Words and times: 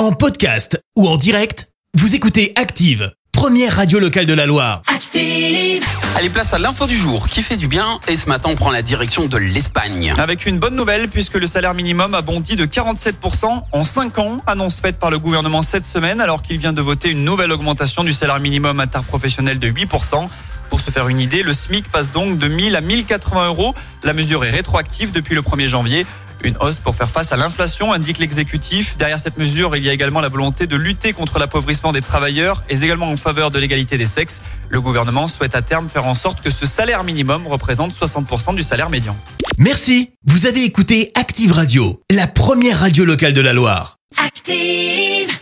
En 0.00 0.12
podcast 0.12 0.82
ou 0.96 1.06
en 1.06 1.18
direct, 1.18 1.68
vous 1.92 2.14
écoutez 2.14 2.54
Active, 2.56 3.12
première 3.32 3.76
radio 3.76 3.98
locale 3.98 4.24
de 4.24 4.32
la 4.32 4.46
Loire. 4.46 4.80
Active. 4.86 5.84
Allez, 6.16 6.30
place 6.30 6.54
à 6.54 6.58
l'info 6.58 6.86
du 6.86 6.96
jour 6.96 7.28
qui 7.28 7.42
fait 7.42 7.58
du 7.58 7.68
bien. 7.68 8.00
Et 8.08 8.16
ce 8.16 8.26
matin, 8.26 8.48
on 8.50 8.56
prend 8.56 8.70
la 8.70 8.80
direction 8.80 9.26
de 9.26 9.36
l'Espagne. 9.36 10.14
Avec 10.16 10.46
une 10.46 10.58
bonne 10.58 10.74
nouvelle 10.74 11.08
puisque 11.08 11.34
le 11.34 11.46
salaire 11.46 11.74
minimum 11.74 12.14
a 12.14 12.22
bondi 12.22 12.56
de 12.56 12.64
47% 12.64 13.60
en 13.72 13.84
5 13.84 14.18
ans, 14.18 14.40
annonce 14.46 14.80
faite 14.80 14.98
par 14.98 15.10
le 15.10 15.18
gouvernement 15.18 15.60
cette 15.60 15.84
semaine 15.84 16.22
alors 16.22 16.40
qu'il 16.40 16.56
vient 16.56 16.72
de 16.72 16.80
voter 16.80 17.10
une 17.10 17.22
nouvelle 17.22 17.52
augmentation 17.52 18.02
du 18.02 18.14
salaire 18.14 18.40
minimum 18.40 18.80
interprofessionnel 18.80 19.58
de 19.58 19.68
8%. 19.68 20.30
Pour 20.70 20.80
se 20.80 20.90
faire 20.90 21.08
une 21.08 21.18
idée, 21.18 21.42
le 21.42 21.52
SMIC 21.52 21.88
passe 21.90 22.12
donc 22.12 22.38
de 22.38 22.46
1000 22.46 22.76
à 22.76 22.80
1080 22.80 23.48
euros. 23.48 23.74
La 24.04 24.12
mesure 24.12 24.44
est 24.44 24.50
rétroactive 24.50 25.10
depuis 25.10 25.34
le 25.34 25.42
1er 25.42 25.66
janvier. 25.66 26.06
Une 26.42 26.56
hausse 26.58 26.78
pour 26.78 26.96
faire 26.96 27.10
face 27.10 27.32
à 27.32 27.36
l'inflation, 27.36 27.92
indique 27.92 28.18
l'exécutif. 28.18 28.96
Derrière 28.96 29.20
cette 29.20 29.36
mesure, 29.36 29.76
il 29.76 29.84
y 29.84 29.90
a 29.90 29.92
également 29.92 30.20
la 30.20 30.28
volonté 30.28 30.66
de 30.66 30.76
lutter 30.76 31.12
contre 31.12 31.38
l'appauvrissement 31.38 31.92
des 31.92 32.00
travailleurs 32.00 32.62
et 32.70 32.74
également 32.82 33.10
en 33.10 33.16
faveur 33.16 33.50
de 33.50 33.58
l'égalité 33.58 33.98
des 33.98 34.06
sexes. 34.06 34.40
Le 34.68 34.80
gouvernement 34.80 35.28
souhaite 35.28 35.54
à 35.54 35.60
terme 35.60 35.88
faire 35.88 36.06
en 36.06 36.14
sorte 36.14 36.40
que 36.40 36.50
ce 36.50 36.64
salaire 36.66 37.04
minimum 37.04 37.46
représente 37.46 37.92
60% 37.92 38.54
du 38.54 38.62
salaire 38.62 38.88
médian. 38.88 39.16
Merci, 39.58 40.12
vous 40.24 40.46
avez 40.46 40.64
écouté 40.64 41.10
Active 41.14 41.52
Radio, 41.52 42.00
la 42.10 42.26
première 42.26 42.78
radio 42.78 43.04
locale 43.04 43.34
de 43.34 43.40
la 43.40 43.52
Loire. 43.52 43.96
Active. 44.24 45.40